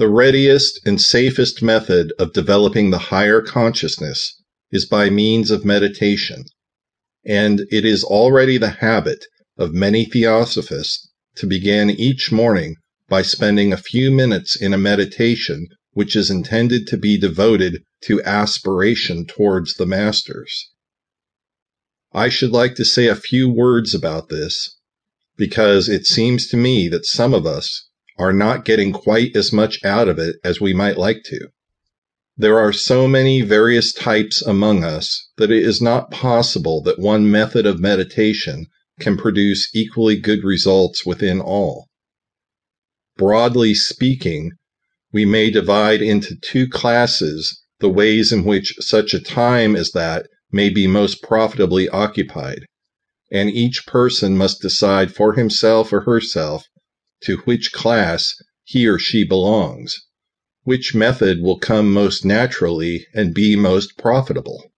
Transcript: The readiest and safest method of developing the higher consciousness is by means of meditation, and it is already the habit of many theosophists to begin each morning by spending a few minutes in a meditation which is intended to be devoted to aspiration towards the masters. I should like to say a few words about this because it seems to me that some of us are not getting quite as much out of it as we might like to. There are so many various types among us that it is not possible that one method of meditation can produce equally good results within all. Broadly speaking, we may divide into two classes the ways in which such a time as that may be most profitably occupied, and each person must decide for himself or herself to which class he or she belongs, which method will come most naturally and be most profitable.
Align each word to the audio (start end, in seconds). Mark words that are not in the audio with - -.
The 0.00 0.08
readiest 0.08 0.80
and 0.86 0.98
safest 0.98 1.62
method 1.62 2.14
of 2.18 2.32
developing 2.32 2.88
the 2.88 3.10
higher 3.12 3.42
consciousness 3.42 4.40
is 4.72 4.86
by 4.86 5.10
means 5.10 5.50
of 5.50 5.66
meditation, 5.66 6.46
and 7.26 7.66
it 7.70 7.84
is 7.84 8.02
already 8.02 8.56
the 8.56 8.78
habit 8.80 9.26
of 9.58 9.74
many 9.74 10.06
theosophists 10.06 11.06
to 11.36 11.46
begin 11.46 11.90
each 11.90 12.32
morning 12.32 12.76
by 13.10 13.20
spending 13.20 13.74
a 13.74 13.76
few 13.76 14.10
minutes 14.10 14.56
in 14.56 14.72
a 14.72 14.78
meditation 14.78 15.68
which 15.92 16.16
is 16.16 16.30
intended 16.30 16.86
to 16.86 16.96
be 16.96 17.18
devoted 17.18 17.82
to 18.04 18.22
aspiration 18.22 19.26
towards 19.26 19.74
the 19.74 19.84
masters. 19.84 20.70
I 22.14 22.30
should 22.30 22.52
like 22.52 22.74
to 22.76 22.86
say 22.86 23.06
a 23.06 23.14
few 23.14 23.50
words 23.50 23.94
about 23.94 24.30
this 24.30 24.78
because 25.36 25.90
it 25.90 26.06
seems 26.06 26.48
to 26.48 26.56
me 26.56 26.88
that 26.88 27.04
some 27.04 27.34
of 27.34 27.44
us 27.44 27.89
are 28.20 28.34
not 28.34 28.66
getting 28.66 28.92
quite 28.92 29.34
as 29.34 29.50
much 29.50 29.82
out 29.82 30.06
of 30.06 30.18
it 30.18 30.36
as 30.44 30.60
we 30.60 30.74
might 30.74 30.98
like 30.98 31.22
to. 31.24 31.48
There 32.36 32.58
are 32.58 32.72
so 32.72 33.08
many 33.08 33.40
various 33.40 33.94
types 33.94 34.42
among 34.42 34.84
us 34.84 35.30
that 35.38 35.50
it 35.50 35.62
is 35.62 35.80
not 35.80 36.10
possible 36.10 36.82
that 36.82 36.98
one 36.98 37.30
method 37.30 37.64
of 37.64 37.80
meditation 37.80 38.66
can 39.00 39.16
produce 39.16 39.74
equally 39.74 40.16
good 40.16 40.44
results 40.44 41.06
within 41.06 41.40
all. 41.40 41.86
Broadly 43.16 43.72
speaking, 43.72 44.52
we 45.12 45.24
may 45.24 45.50
divide 45.50 46.02
into 46.02 46.36
two 46.36 46.68
classes 46.68 47.62
the 47.78 47.88
ways 47.88 48.32
in 48.32 48.44
which 48.44 48.74
such 48.80 49.14
a 49.14 49.20
time 49.20 49.74
as 49.74 49.92
that 49.92 50.26
may 50.52 50.68
be 50.68 50.86
most 50.86 51.22
profitably 51.22 51.88
occupied, 51.88 52.66
and 53.32 53.48
each 53.48 53.86
person 53.86 54.36
must 54.36 54.60
decide 54.60 55.14
for 55.14 55.32
himself 55.32 55.90
or 55.90 56.02
herself 56.02 56.66
to 57.22 57.36
which 57.38 57.72
class 57.72 58.34
he 58.64 58.86
or 58.86 58.98
she 58.98 59.24
belongs, 59.24 60.00
which 60.62 60.94
method 60.94 61.40
will 61.42 61.58
come 61.58 61.92
most 61.92 62.24
naturally 62.24 63.06
and 63.12 63.34
be 63.34 63.56
most 63.56 63.98
profitable. 63.98 64.72